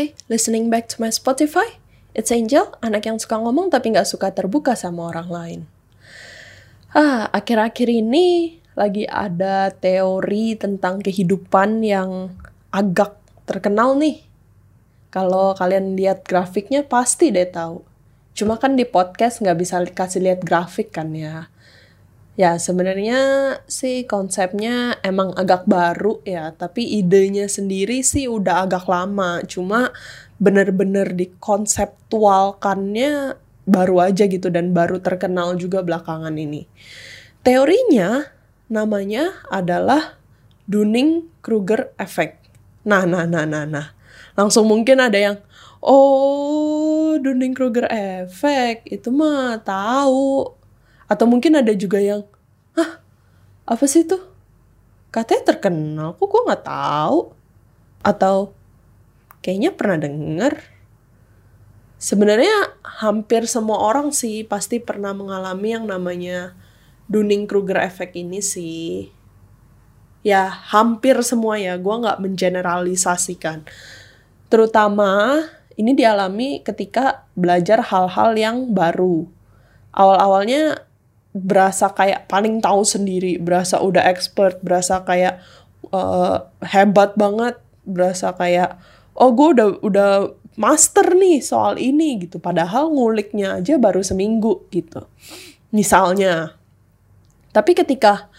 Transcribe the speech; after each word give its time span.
Hai, 0.00 0.16
listening 0.32 0.72
back 0.72 0.88
to 0.88 0.96
my 0.96 1.12
Spotify? 1.12 1.76
It's 2.16 2.32
Angel, 2.32 2.72
anak 2.80 3.04
yang 3.04 3.20
suka 3.20 3.36
ngomong 3.36 3.68
tapi 3.68 3.92
nggak 3.92 4.08
suka 4.08 4.32
terbuka 4.32 4.72
sama 4.72 5.12
orang 5.12 5.28
lain. 5.28 5.60
Ah, 6.96 7.28
akhir-akhir 7.36 7.84
ini 7.84 8.56
lagi 8.80 9.04
ada 9.04 9.68
teori 9.68 10.56
tentang 10.56 11.04
kehidupan 11.04 11.84
yang 11.84 12.32
agak 12.72 13.12
terkenal 13.44 13.92
nih. 14.00 14.24
Kalau 15.12 15.52
kalian 15.52 16.00
lihat 16.00 16.24
grafiknya 16.24 16.80
pasti 16.80 17.28
deh 17.28 17.44
tahu. 17.44 17.84
Cuma 18.32 18.56
kan 18.56 18.80
di 18.80 18.88
podcast 18.88 19.44
nggak 19.44 19.58
bisa 19.60 19.84
kasih 19.84 20.24
lihat 20.24 20.40
grafik 20.40 20.96
kan 20.96 21.12
ya. 21.12 21.49
Ya 22.40 22.56
sebenarnya 22.56 23.20
sih 23.68 24.08
konsepnya 24.08 24.96
emang 25.04 25.36
agak 25.36 25.68
baru 25.68 26.24
ya, 26.24 26.56
tapi 26.56 26.88
idenya 26.88 27.52
sendiri 27.52 28.00
sih 28.00 28.32
udah 28.32 28.64
agak 28.64 28.88
lama. 28.88 29.44
Cuma 29.44 29.92
bener-bener 30.40 31.12
dikonseptualkannya 31.12 33.36
baru 33.68 34.08
aja 34.08 34.24
gitu 34.24 34.48
dan 34.48 34.72
baru 34.72 35.04
terkenal 35.04 35.52
juga 35.60 35.84
belakangan 35.84 36.32
ini. 36.32 36.64
Teorinya 37.44 38.24
namanya 38.72 39.44
adalah 39.52 40.16
Dunning-Kruger 40.64 41.92
effect. 42.00 42.48
Nah, 42.88 43.04
nah, 43.04 43.28
nah, 43.28 43.44
nah, 43.44 43.68
nah. 43.68 43.92
Langsung 44.32 44.64
mungkin 44.64 44.96
ada 44.96 45.20
yang, 45.20 45.36
oh 45.84 47.20
Dunning-Kruger 47.20 47.84
effect 47.92 48.88
itu 48.88 49.12
mah 49.12 49.60
tahu 49.60 50.56
atau 51.10 51.26
mungkin 51.26 51.58
ada 51.58 51.74
juga 51.74 51.98
yang, 51.98 52.22
apa 53.66 53.84
sih 53.88 54.04
itu? 54.06 54.18
Katanya 55.10 55.42
terkenal, 55.56 56.08
kok 56.14 56.26
gue 56.30 56.42
nggak 56.46 56.64
tahu? 56.64 57.34
Atau 58.06 58.54
kayaknya 59.42 59.74
pernah 59.74 59.98
denger. 59.98 60.54
Sebenarnya 62.00 62.80
hampir 62.80 63.44
semua 63.44 63.82
orang 63.84 64.14
sih 64.14 64.46
pasti 64.46 64.80
pernah 64.80 65.12
mengalami 65.12 65.76
yang 65.76 65.84
namanya 65.84 66.56
Dunning-Kruger 67.10 67.82
effect 67.82 68.16
ini 68.16 68.40
sih. 68.40 69.10
Ya, 70.22 70.48
hampir 70.48 71.16
semua 71.26 71.56
ya, 71.56 71.76
gue 71.76 71.94
nggak 71.96 72.20
mengeneralisasikan. 72.20 73.66
Terutama 74.52 75.42
ini 75.80 75.96
dialami 75.96 76.60
ketika 76.60 77.24
belajar 77.32 77.80
hal-hal 77.80 78.36
yang 78.36 78.56
baru. 78.76 79.24
Awal-awalnya 79.96 80.86
berasa 81.30 81.90
kayak 81.94 82.26
paling 82.26 82.58
tahu 82.58 82.82
sendiri, 82.82 83.38
berasa 83.38 83.78
udah 83.78 84.02
expert, 84.10 84.58
berasa 84.62 85.02
kayak 85.06 85.38
uh, 85.94 86.46
hebat 86.66 87.14
banget, 87.14 87.58
berasa 87.86 88.34
kayak 88.34 88.78
oh 89.14 89.30
gue 89.34 89.48
udah 89.54 89.68
udah 89.82 90.10
master 90.58 91.14
nih 91.14 91.38
soal 91.40 91.78
ini 91.78 92.26
gitu. 92.26 92.42
Padahal 92.42 92.90
nguliknya 92.90 93.62
aja 93.62 93.78
baru 93.78 94.02
seminggu 94.02 94.66
gitu. 94.74 95.06
Misalnya. 95.70 96.58
Tapi 97.50 97.74
ketika 97.74 98.30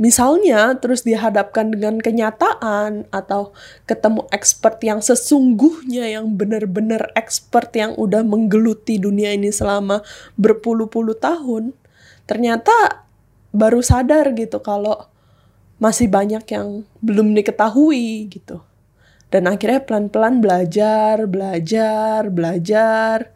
misalnya 0.00 0.80
terus 0.80 1.04
dihadapkan 1.04 1.76
dengan 1.76 2.00
kenyataan 2.00 3.04
atau 3.12 3.52
ketemu 3.84 4.24
expert 4.32 4.80
yang 4.80 5.04
sesungguhnya 5.04 6.08
yang 6.08 6.40
benar-benar 6.40 7.12
expert 7.12 7.68
yang 7.76 7.92
udah 8.00 8.24
menggeluti 8.24 8.96
dunia 8.96 9.36
ini 9.36 9.52
selama 9.52 10.00
berpuluh-puluh 10.40 11.20
tahun, 11.20 11.76
ternyata 12.24 13.04
baru 13.52 13.84
sadar 13.84 14.32
gitu 14.32 14.64
kalau 14.64 15.04
masih 15.76 16.08
banyak 16.08 16.48
yang 16.48 16.88
belum 17.04 17.36
diketahui 17.36 18.32
gitu. 18.32 18.64
Dan 19.30 19.46
akhirnya 19.46 19.86
pelan-pelan 19.86 20.42
belajar, 20.42 21.22
belajar, 21.30 22.26
belajar, 22.32 23.30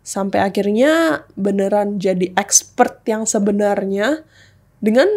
sampai 0.00 0.46
akhirnya 0.46 1.24
beneran 1.34 1.98
jadi 1.98 2.30
expert 2.38 3.02
yang 3.08 3.26
sebenarnya 3.26 4.22
dengan 4.78 5.08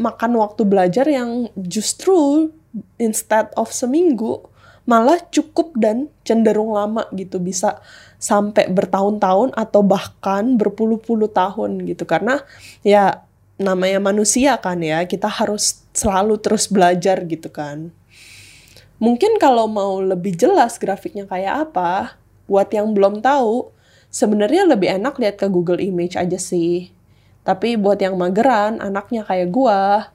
makan 0.00 0.40
waktu 0.40 0.64
belajar 0.64 1.04
yang 1.04 1.52
justru 1.60 2.48
instead 2.96 3.52
of 3.60 3.68
seminggu 3.68 4.40
malah 4.88 5.20
cukup 5.28 5.76
dan 5.76 6.08
cenderung 6.24 6.72
lama 6.72 7.04
gitu. 7.12 7.36
Bisa 7.36 7.84
sampai 8.16 8.72
bertahun-tahun 8.72 9.52
atau 9.52 9.84
bahkan 9.84 10.56
berpuluh-puluh 10.56 11.28
tahun 11.28 11.84
gitu. 11.84 12.08
Karena 12.08 12.40
ya 12.80 13.22
namanya 13.60 14.00
manusia 14.00 14.56
kan 14.56 14.80
ya 14.80 15.04
kita 15.04 15.28
harus 15.28 15.84
selalu 15.92 16.40
terus 16.40 16.66
belajar 16.66 17.20
gitu 17.28 17.52
kan. 17.52 17.92
Mungkin 19.00 19.36
kalau 19.36 19.68
mau 19.68 20.00
lebih 20.00 20.36
jelas 20.36 20.76
grafiknya 20.80 21.24
kayak 21.28 21.68
apa 21.70 22.16
buat 22.48 22.68
yang 22.72 22.92
belum 22.92 23.20
tahu 23.24 23.72
sebenarnya 24.12 24.68
lebih 24.68 25.00
enak 25.00 25.16
lihat 25.16 25.36
ke 25.40 25.46
Google 25.48 25.80
Image 25.80 26.16
aja 26.18 26.36
sih. 26.36 26.92
Tapi 27.42 27.80
buat 27.80 27.96
yang 28.00 28.20
mageran, 28.20 28.78
anaknya 28.84 29.24
kayak 29.24 29.48
gua, 29.48 30.12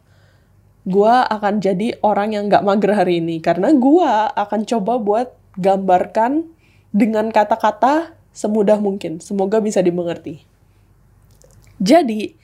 gua 0.86 1.26
akan 1.26 1.58
jadi 1.58 1.98
orang 2.06 2.38
yang 2.38 2.46
gak 2.48 2.62
mager 2.62 2.94
hari 2.94 3.20
ini. 3.20 3.42
Karena 3.42 3.74
gua 3.74 4.30
akan 4.34 4.64
coba 4.70 5.02
buat 5.02 5.34
gambarkan 5.58 6.46
dengan 6.96 7.34
kata-kata 7.34 8.14
semudah 8.36 8.78
mungkin. 8.78 9.24
Semoga 9.24 9.60
bisa 9.64 9.80
dimengerti. 9.82 10.44
Jadi, 11.80 12.36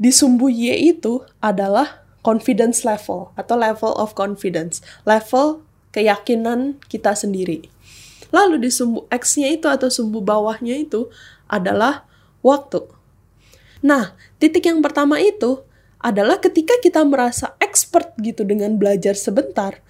di 0.00 0.10
sumbu 0.12 0.48
Y 0.48 0.96
itu 0.96 1.24
adalah 1.44 2.04
confidence 2.20 2.84
level 2.84 3.32
atau 3.36 3.56
level 3.56 3.92
of 3.96 4.12
confidence. 4.16 4.84
Level 5.04 5.64
keyakinan 5.92 6.80
kita 6.88 7.16
sendiri. 7.16 7.68
Lalu 8.30 8.68
di 8.68 8.70
sumbu 8.70 9.04
X-nya 9.10 9.50
itu 9.50 9.66
atau 9.66 9.90
sumbu 9.90 10.22
bawahnya 10.22 10.76
itu 10.78 11.10
adalah 11.50 12.06
waktu. 12.40 12.86
Nah, 13.80 14.16
titik 14.36 14.68
yang 14.68 14.84
pertama 14.84 15.20
itu 15.20 15.64
adalah 16.00 16.40
ketika 16.40 16.76
kita 16.80 17.04
merasa 17.04 17.56
expert 17.60 18.16
gitu 18.20 18.44
dengan 18.44 18.80
belajar 18.80 19.12
sebentar, 19.16 19.80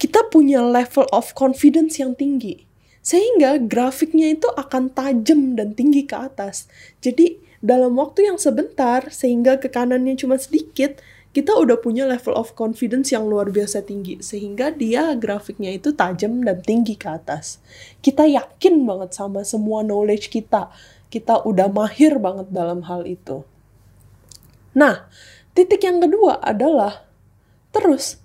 kita 0.00 0.28
punya 0.32 0.64
level 0.64 1.04
of 1.12 1.36
confidence 1.36 2.00
yang 2.00 2.16
tinggi. 2.16 2.64
Sehingga 3.00 3.60
grafiknya 3.60 4.32
itu 4.32 4.48
akan 4.52 4.92
tajam 4.92 5.56
dan 5.56 5.72
tinggi 5.72 6.04
ke 6.04 6.16
atas. 6.16 6.68
Jadi 7.00 7.40
dalam 7.60 7.96
waktu 8.00 8.28
yang 8.28 8.40
sebentar, 8.40 9.08
sehingga 9.12 9.60
ke 9.60 9.68
kanannya 9.68 10.16
cuma 10.16 10.36
sedikit, 10.40 11.00
kita 11.30 11.54
udah 11.54 11.78
punya 11.78 12.10
level 12.10 12.34
of 12.34 12.58
confidence 12.58 13.14
yang 13.14 13.30
luar 13.30 13.54
biasa 13.54 13.86
tinggi 13.86 14.18
sehingga 14.18 14.74
dia 14.74 15.14
grafiknya 15.14 15.70
itu 15.70 15.94
tajam 15.94 16.42
dan 16.42 16.58
tinggi 16.58 16.98
ke 16.98 17.06
atas. 17.06 17.62
Kita 18.02 18.26
yakin 18.26 18.82
banget 18.82 19.14
sama 19.14 19.46
semua 19.46 19.86
knowledge 19.86 20.26
kita. 20.26 20.74
Kita 21.10 21.42
udah 21.42 21.66
mahir 21.68 22.16
banget 22.22 22.54
dalam 22.54 22.86
hal 22.86 23.04
itu. 23.04 23.42
Nah, 24.72 25.10
titik 25.52 25.82
yang 25.82 25.98
kedua 25.98 26.38
adalah 26.38 27.04
terus 27.74 28.22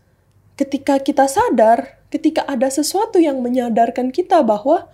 ketika 0.56 1.02
kita 1.02 1.26
sadar, 1.26 2.00
ketika 2.14 2.46
ada 2.46 2.70
sesuatu 2.70 3.18
yang 3.18 3.42
menyadarkan 3.42 4.14
kita 4.14 4.46
bahwa 4.46 4.88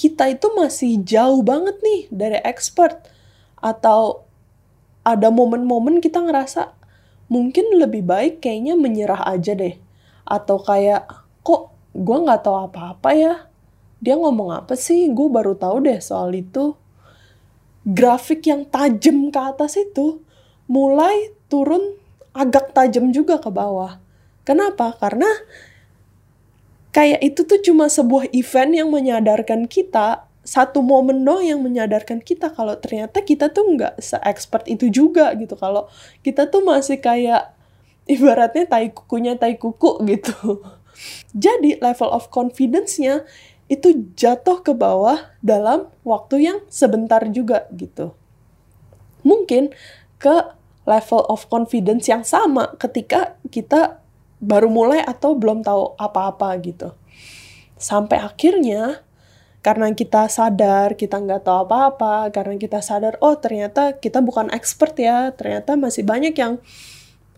kita 0.00 0.32
itu 0.32 0.48
masih 0.56 1.04
jauh 1.04 1.44
banget 1.44 1.76
nih 1.84 2.08
dari 2.08 2.38
expert 2.40 3.04
atau 3.60 4.24
ada 5.04 5.28
momen-momen 5.28 6.00
kita 6.00 6.24
ngerasa 6.24 6.72
mungkin 7.28 7.76
lebih 7.76 8.08
baik 8.08 8.40
kayaknya 8.40 8.74
menyerah 8.80 9.22
aja 9.28 9.52
deh. 9.52 9.76
Atau 10.24 10.60
kayak, 10.60 11.04
kok 11.44 11.72
gue 11.92 12.16
nggak 12.16 12.42
tahu 12.48 12.56
apa-apa 12.68 13.10
ya? 13.12 13.34
Dia 14.00 14.16
ngomong 14.16 14.64
apa 14.64 14.72
sih? 14.74 15.12
Gue 15.12 15.28
baru 15.28 15.52
tahu 15.52 15.84
deh 15.84 16.00
soal 16.00 16.32
itu. 16.32 16.79
Grafik 17.86 18.44
yang 18.44 18.68
tajam 18.68 19.32
ke 19.32 19.40
atas 19.40 19.80
itu 19.80 20.20
mulai 20.68 21.32
turun 21.48 21.96
agak 22.36 22.76
tajam 22.76 23.10
juga 23.10 23.40
ke 23.40 23.50
bawah. 23.50 23.98
Kenapa? 24.44 24.94
Karena 25.00 25.28
kayak 26.94 27.20
itu 27.22 27.46
tuh 27.46 27.60
cuma 27.62 27.86
sebuah 27.86 28.30
event 28.34 28.72
yang 28.74 28.88
menyadarkan 28.90 29.66
kita 29.70 30.30
satu 30.40 30.80
momen 30.80 31.22
doang 31.22 31.44
yang 31.44 31.60
menyadarkan 31.60 32.24
kita 32.24 32.50
kalau 32.50 32.74
ternyata 32.80 33.22
kita 33.22 33.52
tuh 33.52 33.76
nggak 33.76 34.00
se-expert 34.00 34.66
itu 34.66 34.90
juga 34.90 35.30
gitu. 35.36 35.54
Kalau 35.54 35.86
kita 36.24 36.48
tuh 36.48 36.64
masih 36.64 36.98
kayak 36.98 37.54
ibaratnya 38.14 38.66
tai 38.66 38.90
kukunya 38.90 39.36
tai 39.36 39.54
kuku 39.60 40.02
gitu. 40.08 40.64
Jadi 41.44 41.78
level 41.78 42.10
of 42.10 42.28
confidence-nya 42.28 43.24
itu 43.70 44.10
jatuh 44.18 44.66
ke 44.66 44.74
bawah 44.74 45.30
dalam 45.38 45.86
waktu 46.02 46.50
yang 46.50 46.58
sebentar 46.66 47.22
juga 47.30 47.70
gitu. 47.70 48.18
Mungkin 49.22 49.70
ke 50.18 50.58
level 50.90 51.22
of 51.30 51.46
confidence 51.46 52.10
yang 52.10 52.26
sama 52.26 52.74
ketika 52.82 53.38
kita 53.46 54.02
baru 54.42 54.66
mulai 54.66 54.98
atau 55.06 55.38
belum 55.38 55.62
tahu 55.62 55.94
apa-apa 56.02 56.50
gitu. 56.66 56.98
Sampai 57.78 58.18
akhirnya 58.18 59.06
karena 59.60 59.92
kita 59.92 60.26
sadar 60.26 60.96
kita 60.96 61.20
nggak 61.20 61.46
tahu 61.46 61.68
apa-apa, 61.68 62.32
karena 62.32 62.56
kita 62.56 62.80
sadar 62.80 63.20
oh 63.22 63.36
ternyata 63.36 63.94
kita 64.00 64.24
bukan 64.24 64.48
expert 64.50 64.96
ya, 64.98 65.30
ternyata 65.36 65.76
masih 65.78 66.02
banyak 66.02 66.34
yang 66.34 66.58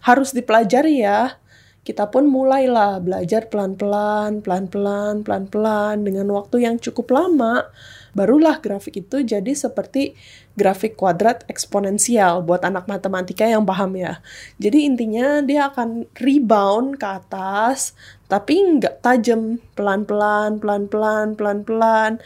harus 0.01 0.33
dipelajari 0.33 1.03
ya. 1.03 1.42
Kita 1.83 2.07
pun 2.15 2.31
mulailah 2.31 3.03
belajar 3.03 3.51
pelan-pelan, 3.51 4.39
pelan-pelan, 4.39 5.27
pelan-pelan 5.27 6.07
dengan 6.07 6.31
waktu 6.31 6.63
yang 6.63 6.79
cukup 6.79 7.11
lama. 7.11 7.67
Barulah 8.15 8.63
grafik 8.63 9.03
itu 9.03 9.27
jadi 9.27 9.51
seperti 9.51 10.15
grafik 10.55 10.95
kuadrat 10.95 11.43
eksponensial 11.51 12.47
buat 12.47 12.63
anak 12.63 12.87
matematika 12.87 13.51
yang 13.51 13.67
paham 13.67 13.99
ya. 13.99 14.23
Jadi 14.63 14.87
intinya 14.87 15.43
dia 15.43 15.75
akan 15.75 16.07
rebound 16.23 17.03
ke 17.03 17.09
atas, 17.19 17.99
tapi 18.31 18.63
nggak 18.63 19.03
tajam, 19.03 19.59
pelan-pelan, 19.75 20.63
pelan-pelan, 20.63 21.35
pelan-pelan. 21.35 22.23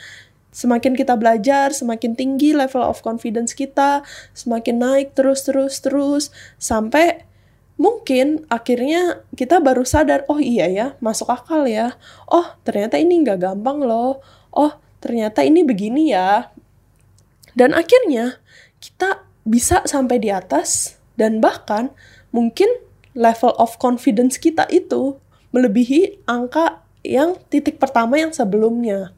Semakin 0.52 0.96
kita 0.96 1.16
belajar, 1.16 1.72
semakin 1.72 2.12
tinggi 2.16 2.52
level 2.52 2.80
of 2.80 3.00
confidence 3.00 3.56
kita, 3.56 4.04
semakin 4.36 4.80
naik 4.80 5.08
terus, 5.12 5.44
terus, 5.44 5.84
terus, 5.84 6.32
sampai 6.56 7.25
mungkin 7.76 8.44
akhirnya 8.48 9.24
kita 9.36 9.60
baru 9.60 9.84
sadar, 9.84 10.24
oh 10.28 10.40
iya 10.40 10.68
ya, 10.68 10.86
masuk 11.00 11.28
akal 11.28 11.68
ya. 11.68 11.96
Oh, 12.28 12.56
ternyata 12.64 12.96
ini 13.00 13.20
nggak 13.24 13.40
gampang 13.40 13.84
loh. 13.84 14.20
Oh, 14.52 14.72
ternyata 15.00 15.44
ini 15.44 15.64
begini 15.64 16.12
ya. 16.12 16.52
Dan 17.56 17.72
akhirnya 17.72 18.40
kita 18.80 19.24
bisa 19.48 19.84
sampai 19.88 20.20
di 20.20 20.28
atas 20.28 21.00
dan 21.16 21.40
bahkan 21.40 21.92
mungkin 22.34 22.68
level 23.16 23.56
of 23.56 23.80
confidence 23.80 24.36
kita 24.36 24.68
itu 24.68 25.16
melebihi 25.56 26.28
angka 26.28 26.84
yang 27.00 27.40
titik 27.48 27.80
pertama 27.80 28.20
yang 28.20 28.34
sebelumnya. 28.36 29.15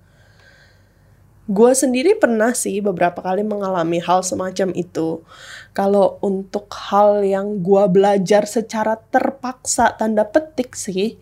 Gue 1.49 1.73
sendiri 1.73 2.13
pernah 2.13 2.53
sih 2.53 2.85
beberapa 2.85 3.25
kali 3.25 3.41
mengalami 3.41 4.05
hal 4.05 4.21
semacam 4.21 4.69
itu. 4.77 5.25
Kalau 5.73 6.21
untuk 6.21 6.69
hal 6.69 7.25
yang 7.25 7.65
gue 7.65 7.85
belajar 7.89 8.45
secara 8.45 9.01
terpaksa 9.01 9.97
tanda 9.97 10.29
petik 10.29 10.77
sih, 10.77 11.17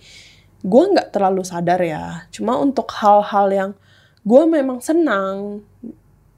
gue 0.67 0.83
nggak 0.91 1.15
terlalu 1.15 1.47
sadar 1.47 1.79
ya. 1.79 2.27
Cuma 2.35 2.59
untuk 2.59 2.91
hal-hal 2.99 3.47
yang 3.55 3.71
gue 4.27 4.43
memang 4.51 4.83
senang, 4.83 5.63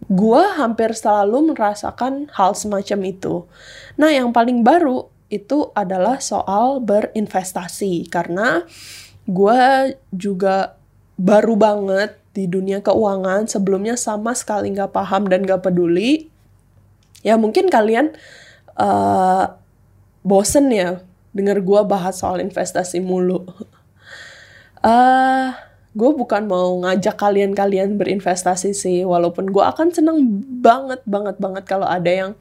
gue 0.05 0.43
hampir 0.61 0.93
selalu 0.93 1.57
merasakan 1.57 2.29
hal 2.37 2.53
semacam 2.53 3.01
itu. 3.09 3.35
Nah, 3.97 4.13
yang 4.13 4.37
paling 4.37 4.61
baru 4.61 5.09
itu 5.33 5.73
adalah 5.73 6.21
soal 6.21 6.81
berinvestasi 6.85 8.09
karena 8.13 8.69
gue 9.25 9.97
juga 10.13 10.77
baru 11.21 11.57
banget 11.57 12.28
di 12.39 12.47
dunia 12.47 12.79
keuangan 12.79 13.51
sebelumnya 13.51 13.99
sama 13.99 14.31
sekali 14.39 14.71
nggak 14.71 14.95
paham 14.95 15.27
dan 15.27 15.43
nggak 15.43 15.67
peduli 15.67 16.31
ya 17.27 17.35
mungkin 17.35 17.67
kalian 17.67 18.15
uh, 18.79 19.59
bosen 20.23 20.71
ya 20.71 21.03
denger 21.35 21.63
gue 21.63 21.81
bahas 21.87 22.19
soal 22.23 22.39
investasi 22.39 23.03
mulu. 23.03 23.43
Uh, 24.79 25.51
gue 25.91 26.11
bukan 26.15 26.47
mau 26.47 26.71
ngajak 26.87 27.19
kalian-kalian 27.19 27.99
berinvestasi 27.99 28.71
sih 28.71 29.03
walaupun 29.03 29.51
gue 29.51 29.59
akan 29.59 29.91
seneng 29.91 30.23
banget 30.63 31.03
banget 31.03 31.35
banget 31.43 31.67
kalau 31.67 31.83
ada 31.83 32.07
yang 32.07 32.39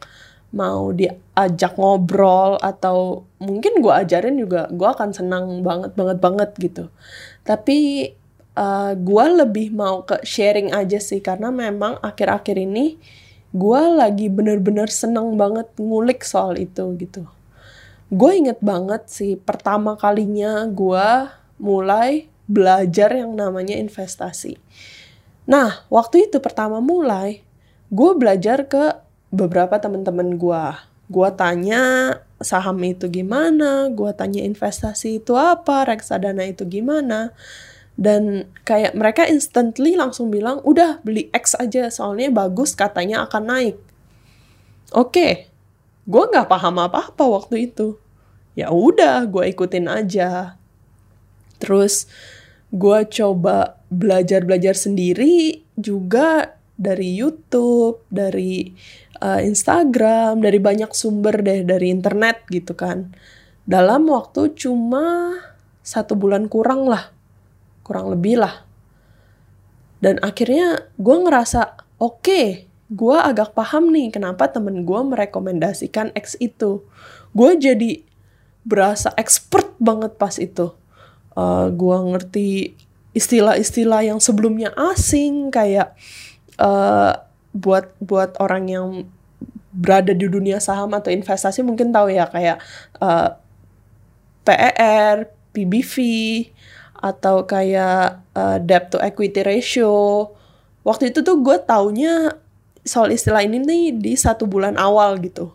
mau 0.54 0.94
diajak 0.94 1.74
ngobrol 1.82 2.62
atau 2.62 3.26
mungkin 3.42 3.82
gue 3.82 3.90
ajarin 3.90 4.38
juga 4.38 4.70
gue 4.70 4.86
akan 4.86 5.18
senang 5.18 5.66
banget 5.66 5.98
banget 5.98 6.18
banget 6.22 6.50
gitu. 6.62 6.94
Tapi 7.42 8.06
uh, 8.58 8.92
eh, 8.92 8.92
gue 8.98 9.26
lebih 9.46 9.70
mau 9.72 10.02
ke 10.04 10.18
sharing 10.26 10.74
aja 10.74 10.98
sih 10.98 11.22
karena 11.22 11.54
memang 11.54 12.02
akhir-akhir 12.02 12.58
ini 12.58 12.98
gue 13.54 13.82
lagi 13.96 14.28
bener-bener 14.28 14.90
seneng 14.90 15.38
banget 15.38 15.70
ngulik 15.78 16.26
soal 16.26 16.58
itu 16.58 16.98
gitu. 16.98 17.24
Gue 18.10 18.40
inget 18.40 18.60
banget 18.60 19.08
sih 19.08 19.38
pertama 19.38 19.96
kalinya 19.96 20.66
gue 20.68 21.08
mulai 21.62 22.28
belajar 22.48 23.14
yang 23.14 23.36
namanya 23.36 23.76
investasi. 23.76 24.58
Nah, 25.48 25.84
waktu 25.88 26.28
itu 26.28 26.44
pertama 26.44 26.84
mulai, 26.84 27.44
gue 27.92 28.12
belajar 28.16 28.68
ke 28.68 29.00
beberapa 29.32 29.80
temen-temen 29.80 30.40
gue. 30.40 30.66
Gue 31.08 31.30
tanya 31.36 32.16
saham 32.44 32.80
itu 32.84 33.08
gimana, 33.08 33.88
gue 33.92 34.12
tanya 34.16 34.44
investasi 34.44 35.24
itu 35.24 35.36
apa, 35.40 35.88
reksadana 35.88 36.48
itu 36.48 36.68
gimana 36.68 37.32
dan 37.98 38.46
kayak 38.62 38.94
mereka 38.94 39.26
instantly 39.26 39.98
langsung 39.98 40.30
bilang 40.30 40.62
udah 40.62 41.02
beli 41.02 41.34
X 41.34 41.58
aja 41.58 41.90
soalnya 41.90 42.30
bagus 42.30 42.78
katanya 42.78 43.26
akan 43.26 43.44
naik. 43.50 43.78
Oke 44.94 45.58
gue 46.08 46.24
nggak 46.24 46.48
paham 46.48 46.80
apa 46.80 47.12
apa 47.12 47.24
waktu 47.28 47.68
itu. 47.68 48.00
Ya 48.56 48.72
udah 48.72 49.28
gue 49.28 49.52
ikutin 49.52 49.92
aja. 49.92 50.56
Terus 51.60 52.08
gue 52.72 53.00
coba 53.12 53.82
belajar 53.92 54.48
belajar 54.48 54.74
sendiri 54.74 55.68
juga 55.76 56.58
dari 56.80 57.18
YouTube 57.20 58.08
dari 58.08 58.72
uh, 59.20 59.42
Instagram 59.44 60.40
dari 60.40 60.60
banyak 60.64 60.96
sumber 60.96 61.44
deh 61.44 61.68
dari 61.68 61.92
internet 61.92 62.48
gitu 62.48 62.72
kan. 62.74 63.12
Dalam 63.68 64.08
waktu 64.08 64.56
cuma 64.56 65.36
satu 65.84 66.16
bulan 66.16 66.48
kurang 66.48 66.88
lah 66.88 67.17
kurang 67.88 68.12
lebih 68.12 68.44
lah. 68.44 68.68
Dan 70.04 70.20
akhirnya 70.22 70.92
gue 71.00 71.18
ngerasa, 71.18 71.80
oke, 71.98 72.22
okay, 72.22 72.48
gue 72.92 73.18
agak 73.18 73.56
paham 73.56 73.90
nih 73.90 74.12
kenapa 74.12 74.52
temen 74.52 74.84
gue 74.84 75.00
merekomendasikan 75.02 76.12
X 76.14 76.36
itu. 76.38 76.84
Gue 77.32 77.56
jadi 77.56 78.04
berasa 78.68 79.16
expert 79.16 79.72
banget 79.80 80.20
pas 80.20 80.36
itu. 80.36 80.76
Uh, 81.34 81.72
gue 81.72 81.98
ngerti 82.14 82.50
istilah-istilah 83.16 84.06
yang 84.06 84.20
sebelumnya 84.22 84.76
asing 84.94 85.50
kayak 85.50 85.98
uh, 86.62 87.18
buat 87.56 87.96
buat 87.98 88.38
orang 88.38 88.64
yang 88.70 88.88
berada 89.74 90.14
di 90.14 90.26
dunia 90.26 90.58
saham 90.58 90.94
atau 90.94 91.14
investasi 91.14 91.62
mungkin 91.62 91.94
tahu 91.94 92.14
ya 92.14 92.26
kayak 92.30 92.58
uh, 93.02 93.38
PER, 94.46 95.30
PBV, 95.54 95.96
atau 96.98 97.46
kayak 97.46 98.22
uh, 98.34 98.58
debt 98.62 98.90
to 98.94 98.98
equity 98.98 99.46
ratio. 99.46 100.28
Waktu 100.82 101.12
itu 101.14 101.22
tuh 101.22 101.40
gue 101.44 101.58
taunya 101.62 102.36
soal 102.88 103.12
istilah 103.12 103.44
ini 103.44 103.60
nih 103.60 103.84
di 103.96 104.14
satu 104.16 104.48
bulan 104.48 104.80
awal 104.80 105.20
gitu. 105.20 105.52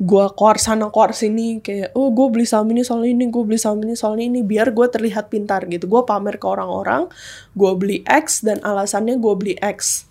Gue 0.00 0.26
keluar 0.34 0.58
sana 0.58 0.90
keluar 0.90 1.14
sini 1.14 1.62
kayak 1.62 1.94
oh 1.94 2.10
gue 2.10 2.26
beli 2.32 2.44
saham 2.48 2.66
ini 2.74 2.82
soal 2.82 3.06
ini, 3.06 3.30
gue 3.30 3.42
beli 3.46 3.60
saham 3.60 3.78
ini 3.84 3.94
soal 3.94 4.18
ini 4.18 4.42
biar 4.42 4.74
gue 4.74 4.86
terlihat 4.90 5.30
pintar 5.30 5.68
gitu. 5.70 5.86
Gue 5.86 6.02
pamer 6.02 6.40
ke 6.40 6.46
orang-orang, 6.50 7.06
gue 7.54 7.72
beli 7.78 8.02
X 8.02 8.42
dan 8.42 8.58
alasannya 8.64 9.20
gue 9.20 9.34
beli 9.38 9.54
X. 9.60 10.08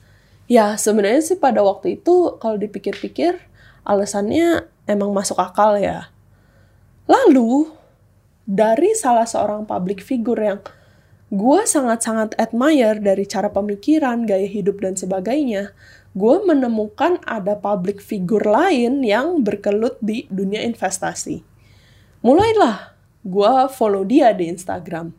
Ya 0.48 0.80
sebenarnya 0.80 1.24
sih 1.26 1.38
pada 1.40 1.60
waktu 1.66 2.00
itu 2.00 2.40
kalau 2.40 2.56
dipikir-pikir 2.56 3.42
alasannya 3.84 4.68
emang 4.88 5.12
masuk 5.12 5.36
akal 5.40 5.76
ya. 5.76 6.08
Lalu 7.10 7.68
dari 8.44 8.92
salah 8.96 9.28
seorang 9.28 9.64
public 9.64 10.04
figure 10.04 10.40
yang 10.40 10.60
gue 11.34 11.62
sangat-sangat 11.66 12.38
admire 12.38 13.02
dari 13.02 13.26
cara 13.26 13.50
pemikiran, 13.50 14.28
gaya 14.30 14.46
hidup, 14.46 14.84
dan 14.84 14.94
sebagainya, 14.94 15.74
gue 16.14 16.36
menemukan 16.46 17.18
ada 17.26 17.58
public 17.58 17.98
figure 17.98 18.46
lain 18.46 19.02
yang 19.02 19.42
berkelut 19.42 19.98
di 19.98 20.30
dunia 20.30 20.62
investasi. 20.62 21.42
Mulailah 22.22 22.94
gue 23.26 23.54
follow 23.74 24.06
dia 24.06 24.30
di 24.36 24.52
Instagram. 24.52 25.16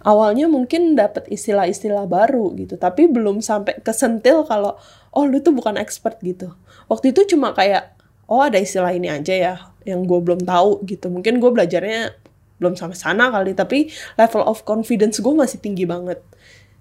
Awalnya 0.00 0.48
mungkin 0.48 0.96
dapat 0.96 1.28
istilah-istilah 1.28 2.08
baru 2.08 2.56
gitu, 2.56 2.80
tapi 2.80 3.04
belum 3.10 3.44
sampai 3.44 3.84
kesentil 3.84 4.48
kalau 4.48 4.80
oh 5.12 5.24
lu 5.28 5.44
tuh 5.44 5.52
bukan 5.52 5.76
expert 5.76 6.16
gitu. 6.24 6.56
Waktu 6.88 7.12
itu 7.12 7.36
cuma 7.36 7.52
kayak 7.52 7.92
oh 8.24 8.40
ada 8.40 8.56
istilah 8.56 8.94
ini 8.96 9.12
aja 9.12 9.34
ya 9.34 9.54
yang 9.84 10.08
gue 10.08 10.16
belum 10.24 10.46
tahu 10.46 10.88
gitu. 10.88 11.12
Mungkin 11.12 11.36
gue 11.36 11.50
belajarnya 11.52 12.16
belum 12.60 12.76
sampai 12.76 12.94
sana 12.94 13.32
kali 13.32 13.56
tapi 13.56 13.88
level 14.20 14.44
of 14.44 14.62
confidence 14.68 15.18
gue 15.18 15.32
masih 15.32 15.58
tinggi 15.58 15.88
banget. 15.88 16.20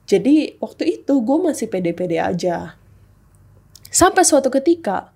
Jadi 0.05 0.59
waktu 0.59 0.99
itu 0.99 1.23
gue 1.23 1.37
masih 1.39 1.71
pede-pede 1.71 2.19
aja. 2.19 2.75
Sampai 3.89 4.27
suatu 4.27 4.51
ketika 4.51 5.15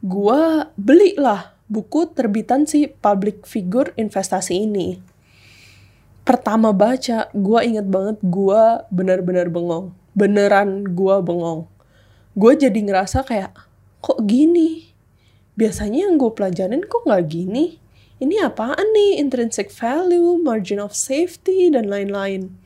gue 0.00 0.70
belilah 0.78 1.58
buku 1.66 2.14
terbitan 2.14 2.64
si 2.64 2.86
public 2.86 3.44
figure 3.44 3.90
investasi 3.98 4.64
ini. 4.64 5.02
Pertama 6.22 6.70
baca 6.70 7.26
gue 7.34 7.60
inget 7.66 7.90
banget 7.90 8.22
gue 8.22 8.62
benar-benar 8.94 9.50
bengong. 9.50 9.90
Beneran 10.14 10.94
gue 10.94 11.16
bengong. 11.20 11.66
Gue 12.38 12.52
jadi 12.54 12.76
ngerasa 12.76 13.26
kayak 13.26 13.56
kok 14.04 14.22
gini? 14.22 14.92
Biasanya 15.56 16.06
yang 16.06 16.20
gue 16.20 16.30
pelajarin 16.30 16.84
kok 16.84 17.08
nggak 17.08 17.24
gini 17.26 17.85
ini 18.16 18.40
apaan 18.40 18.96
nih 18.96 19.20
intrinsic 19.20 19.68
value, 19.68 20.40
margin 20.40 20.80
of 20.80 20.96
safety, 20.96 21.68
dan 21.68 21.92
lain-lain. 21.92 22.56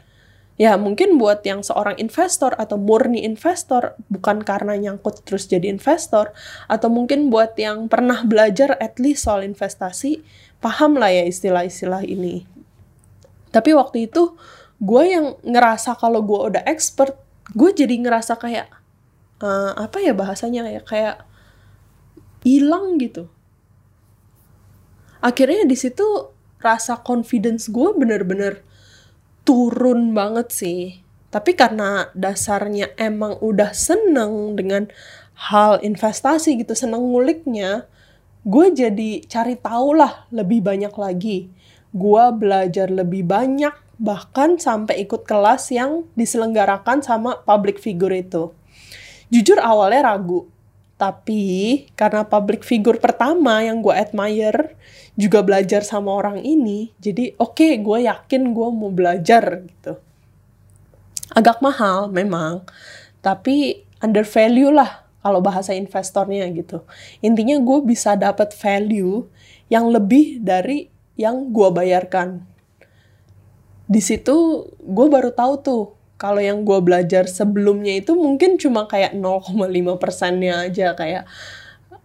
Ya 0.61 0.77
mungkin 0.77 1.17
buat 1.17 1.41
yang 1.41 1.65
seorang 1.65 1.97
investor 1.97 2.53
atau 2.53 2.77
murni 2.77 3.25
investor 3.25 3.97
bukan 4.13 4.45
karena 4.45 4.77
nyangkut 4.77 5.25
terus 5.25 5.49
jadi 5.49 5.73
investor 5.73 6.37
atau 6.69 6.93
mungkin 6.93 7.33
buat 7.33 7.57
yang 7.57 7.89
pernah 7.89 8.21
belajar 8.29 8.77
at 8.77 9.01
least 9.01 9.25
soal 9.25 9.41
investasi 9.41 10.21
paham 10.61 11.01
lah 11.01 11.09
ya 11.09 11.25
istilah-istilah 11.25 12.05
ini. 12.05 12.45
Tapi 13.49 13.73
waktu 13.73 14.13
itu 14.13 14.37
gue 14.85 15.03
yang 15.09 15.41
ngerasa 15.41 15.97
kalau 15.97 16.21
gue 16.21 16.53
udah 16.53 16.63
expert, 16.69 17.17
gue 17.57 17.73
jadi 17.73 17.97
ngerasa 17.97 18.37
kayak 18.37 18.69
uh, 19.41 19.73
apa 19.81 19.97
ya 20.05 20.13
bahasanya 20.13 20.69
kayak 20.69 20.85
kayak 20.85 21.17
hilang 22.45 23.01
gitu. 23.01 23.33
Akhirnya 25.21 25.69
di 25.69 25.77
situ 25.77 26.05
rasa 26.61 27.01
confidence 27.01 27.69
gue 27.69 27.93
bener-bener 27.97 28.65
turun 29.45 30.13
banget 30.17 30.49
sih. 30.53 30.83
Tapi 31.31 31.55
karena 31.55 32.11
dasarnya 32.13 32.93
emang 32.99 33.39
udah 33.39 33.71
seneng 33.71 34.59
dengan 34.59 34.91
hal 35.39 35.79
investasi 35.81 36.59
gitu, 36.59 36.75
seneng 36.75 37.01
nguliknya, 37.01 37.87
gue 38.43 38.67
jadi 38.75 39.25
cari 39.25 39.57
tahu 39.57 39.97
lah 39.97 40.27
lebih 40.35 40.61
banyak 40.61 40.93
lagi. 40.97 41.49
Gue 41.95 42.25
belajar 42.35 42.91
lebih 42.91 43.25
banyak, 43.25 43.73
bahkan 44.01 44.59
sampai 44.59 45.07
ikut 45.07 45.23
kelas 45.29 45.71
yang 45.71 46.09
diselenggarakan 46.19 47.05
sama 47.05 47.41
public 47.47 47.79
figure 47.79 48.13
itu. 48.13 48.51
Jujur 49.31 49.63
awalnya 49.63 50.11
ragu, 50.11 50.51
tapi 51.01 51.89
karena 51.97 52.29
public 52.29 52.61
figure 52.61 53.01
pertama 53.01 53.65
yang 53.65 53.81
gue 53.81 53.97
admire, 53.97 54.77
juga 55.17 55.41
belajar 55.41 55.81
sama 55.81 56.13
orang 56.13 56.45
ini, 56.45 56.93
jadi 57.01 57.33
oke 57.41 57.57
okay, 57.57 57.81
gue 57.81 58.05
yakin 58.05 58.53
gue 58.53 58.69
mau 58.69 58.93
belajar 58.93 59.65
gitu 59.65 59.97
agak 61.35 61.63
mahal 61.63 62.11
memang, 62.11 62.67
tapi 63.23 63.87
under 64.03 64.27
value 64.27 64.75
lah 64.75 65.07
kalau 65.21 65.39
bahasa 65.45 65.77
investornya 65.77 66.49
gitu. 66.51 66.83
Intinya 67.23 67.61
gue 67.61 67.79
bisa 67.85 68.17
dapat 68.19 68.51
value 68.57 69.29
yang 69.71 69.93
lebih 69.93 70.43
dari 70.43 70.91
yang 71.15 71.53
gue 71.55 71.69
bayarkan. 71.71 72.43
Di 73.91 74.01
situ 74.03 74.67
gue 74.79 75.07
baru 75.11 75.31
tahu 75.35 75.55
tuh 75.63 75.85
kalau 76.21 76.45
yang 76.45 76.69
gue 76.69 76.77
belajar 76.85 77.25
sebelumnya 77.25 77.97
itu 77.97 78.13
mungkin 78.13 78.61
cuma 78.61 78.85
kayak 78.85 79.17
0,5 79.17 79.57
persennya 79.97 80.69
aja 80.69 80.93
kayak 80.93 81.25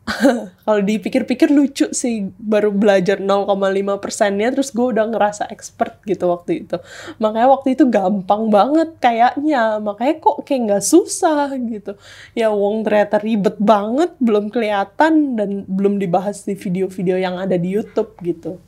kalau 0.65 0.81
dipikir-pikir 0.85 1.49
lucu 1.49 1.89
sih 1.89 2.29
baru 2.37 2.69
belajar 2.69 3.17
0,5 3.17 3.49
persennya 3.97 4.53
terus 4.53 4.69
gue 4.69 4.93
udah 4.93 5.09
ngerasa 5.09 5.49
expert 5.49 5.97
gitu 6.05 6.29
waktu 6.29 6.65
itu. 6.65 6.77
Makanya 7.17 7.49
waktu 7.49 7.73
itu 7.73 7.89
gampang 7.89 8.53
banget 8.53 8.93
kayaknya 9.01 9.81
makanya 9.81 10.21
kok 10.21 10.45
kayak 10.45 10.61
nggak 10.69 10.85
susah 10.85 11.49
gitu. 11.57 11.97
Ya 12.37 12.53
wong 12.53 12.85
ternyata 12.85 13.17
ribet 13.17 13.57
banget 13.57 14.13
belum 14.21 14.53
kelihatan 14.53 15.41
dan 15.41 15.65
belum 15.65 15.97
dibahas 15.97 16.45
di 16.45 16.53
video-video 16.53 17.17
yang 17.17 17.41
ada 17.41 17.57
di 17.57 17.73
YouTube 17.73 18.13
gitu. 18.21 18.61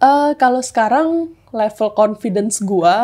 Uh, 0.00 0.32
kalau 0.40 0.64
sekarang 0.64 1.36
level 1.52 1.92
confidence 1.92 2.60
gue 2.64 2.96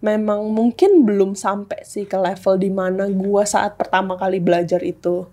memang 0.00 0.48
mungkin 0.52 1.04
belum 1.04 1.36
sampai 1.36 1.84
sih 1.84 2.08
ke 2.08 2.16
level 2.16 2.56
di 2.56 2.72
mana 2.72 3.08
gue 3.08 3.42
saat 3.44 3.76
pertama 3.76 4.16
kali 4.16 4.40
belajar 4.40 4.80
itu. 4.80 5.28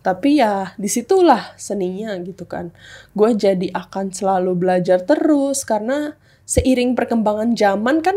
Tapi 0.00 0.40
ya 0.40 0.72
di 0.80 0.88
situlah 0.88 1.56
seninya 1.60 2.16
gitu 2.24 2.48
kan. 2.48 2.72
Gue 3.12 3.36
jadi 3.36 3.68
akan 3.72 4.12
selalu 4.12 4.56
belajar 4.56 5.04
terus 5.04 5.64
karena 5.64 6.16
seiring 6.48 6.96
perkembangan 6.96 7.52
zaman 7.56 8.00
kan 8.00 8.16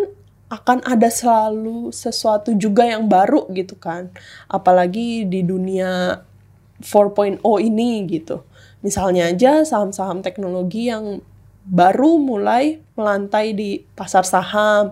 akan 0.52 0.86
ada 0.86 1.10
selalu 1.10 1.90
sesuatu 1.90 2.56
juga 2.56 2.88
yang 2.88 3.08
baru 3.08 3.48
gitu 3.52 3.76
kan. 3.80 4.12
Apalagi 4.48 5.28
di 5.28 5.44
dunia 5.44 6.24
4.0 6.84 7.40
ini 7.64 7.92
gitu. 8.12 8.44
Misalnya 8.84 9.32
aja 9.32 9.64
saham-saham 9.64 10.20
teknologi 10.20 10.92
yang 10.92 11.24
baru 11.64 12.20
mulai 12.20 12.84
melantai 13.00 13.56
di 13.56 13.88
pasar 13.96 14.28
saham 14.28 14.92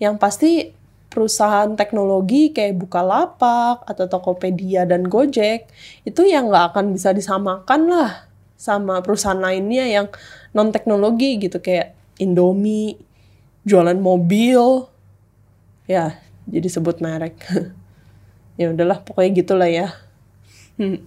yang 0.00 0.16
pasti 0.16 0.72
perusahaan 1.10 1.68
teknologi 1.76 2.54
kayak 2.54 2.80
Bukalapak 2.80 3.84
atau 3.84 4.06
Tokopedia 4.06 4.88
dan 4.88 5.10
Gojek 5.10 5.68
itu 6.06 6.22
yang 6.24 6.48
nggak 6.48 6.72
akan 6.74 6.94
bisa 6.96 7.10
disamakan 7.12 7.90
lah 7.90 8.30
sama 8.56 9.04
perusahaan 9.04 9.38
lainnya 9.38 9.84
yang 9.84 10.06
non 10.56 10.70
teknologi 10.70 11.36
gitu 11.36 11.60
kayak 11.60 11.92
Indomie 12.16 12.96
jualan 13.68 13.98
mobil. 14.00 14.88
Ya 15.84 16.18
jadi 16.48 16.66
sebut 16.66 16.98
merek. 17.04 17.36
Ya 18.60 18.68
udahlah 18.68 19.00
pokoknya 19.00 19.30
gitulah 19.40 19.72
ya. 19.72 19.96
Hmm. 20.76 21.00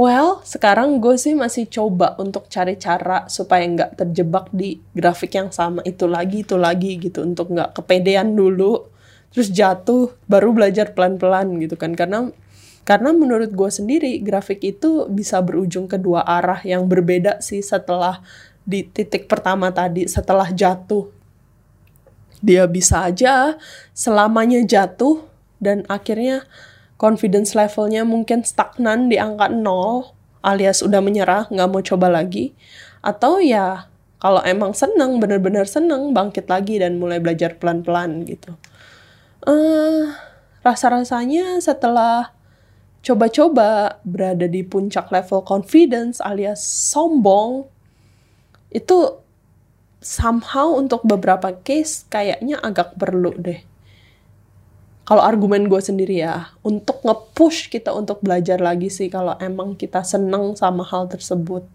Well, 0.00 0.40
sekarang 0.48 0.96
gue 1.04 1.20
sih 1.20 1.36
masih 1.36 1.68
coba 1.68 2.16
untuk 2.16 2.48
cari 2.48 2.80
cara 2.80 3.28
supaya 3.28 3.68
nggak 3.68 4.00
terjebak 4.00 4.48
di 4.48 4.80
grafik 4.96 5.36
yang 5.36 5.52
sama 5.52 5.84
itu 5.84 6.08
lagi, 6.08 6.40
itu 6.40 6.56
lagi 6.56 6.96
gitu. 6.96 7.20
Untuk 7.20 7.52
nggak 7.52 7.76
kepedean 7.76 8.32
dulu, 8.32 8.88
terus 9.28 9.52
jatuh, 9.52 10.08
baru 10.24 10.56
belajar 10.56 10.96
pelan-pelan 10.96 11.52
gitu 11.60 11.76
kan. 11.76 11.92
Karena 11.92 12.32
karena 12.88 13.12
menurut 13.12 13.52
gue 13.52 13.68
sendiri, 13.68 14.24
grafik 14.24 14.64
itu 14.64 15.04
bisa 15.12 15.36
berujung 15.44 15.84
kedua 15.84 16.24
arah 16.24 16.64
yang 16.64 16.88
berbeda 16.88 17.44
sih 17.44 17.60
setelah 17.60 18.24
di 18.64 18.88
titik 18.88 19.28
pertama 19.28 19.68
tadi, 19.68 20.08
setelah 20.08 20.48
jatuh. 20.48 21.12
Dia 22.40 22.64
bisa 22.64 23.04
aja 23.04 23.60
selamanya 23.92 24.64
jatuh 24.64 25.28
dan 25.60 25.84
akhirnya 25.92 26.48
confidence 27.00 27.56
levelnya 27.56 28.04
mungkin 28.04 28.44
stagnan 28.44 29.08
di 29.08 29.16
angka 29.16 29.48
0 29.48 30.12
alias 30.44 30.84
udah 30.84 31.00
menyerah, 31.00 31.48
nggak 31.48 31.68
mau 31.72 31.80
coba 31.80 32.12
lagi. 32.12 32.52
Atau 33.00 33.40
ya 33.40 33.88
kalau 34.20 34.44
emang 34.44 34.76
seneng, 34.76 35.16
bener-bener 35.16 35.64
seneng, 35.64 36.12
bangkit 36.12 36.44
lagi 36.52 36.76
dan 36.76 37.00
mulai 37.00 37.16
belajar 37.16 37.56
pelan-pelan 37.56 38.28
gitu. 38.28 38.52
Uh, 39.48 40.12
rasa-rasanya 40.60 41.56
setelah 41.64 42.36
coba-coba 43.00 43.96
berada 44.04 44.44
di 44.44 44.60
puncak 44.60 45.08
level 45.08 45.40
confidence 45.40 46.20
alias 46.20 46.60
sombong, 46.60 47.64
itu 48.68 49.16
somehow 50.04 50.76
untuk 50.76 51.00
beberapa 51.08 51.56
case 51.64 52.04
kayaknya 52.12 52.60
agak 52.60 53.00
perlu 53.00 53.32
deh 53.40 53.69
kalau 55.10 55.26
argumen 55.26 55.66
gue 55.66 55.82
sendiri 55.82 56.22
ya 56.22 56.54
untuk 56.62 57.02
nge-push 57.02 57.66
kita 57.66 57.90
untuk 57.90 58.22
belajar 58.22 58.62
lagi 58.62 58.86
sih 58.86 59.10
kalau 59.10 59.34
emang 59.42 59.74
kita 59.74 60.06
seneng 60.06 60.54
sama 60.54 60.86
hal 60.86 61.10
tersebut 61.10 61.66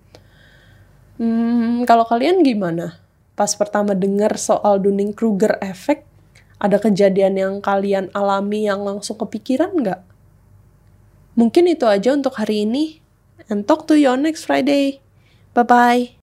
hmm, 1.19 1.83
kalau 1.83 2.07
kalian 2.07 2.39
gimana 2.47 2.95
pas 3.35 3.51
pertama 3.51 3.91
dengar 3.91 4.39
soal 4.39 4.79
Dunning-Kruger 4.79 5.59
effect 5.59 6.15
ada 6.55 6.79
kejadian 6.79 7.35
yang 7.35 7.53
kalian 7.59 8.07
alami 8.15 8.67
yang 8.67 8.81
langsung 8.81 9.19
kepikiran 9.19 9.75
nggak? 9.75 10.01
Mungkin 11.35 11.67
itu 11.67 11.83
aja 11.83 12.15
untuk 12.15 12.39
hari 12.39 12.63
ini. 12.63 13.03
And 13.51 13.67
talk 13.67 13.85
to 13.91 13.99
you 13.99 14.09
on 14.09 14.23
next 14.23 14.47
Friday. 14.47 15.03
Bye-bye. 15.51 16.14